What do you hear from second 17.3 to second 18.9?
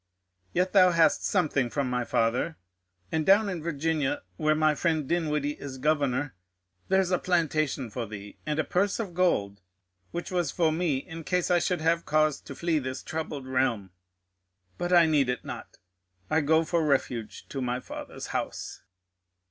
to my Father's house.